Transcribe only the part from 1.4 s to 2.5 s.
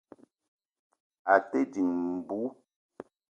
te dìng mbú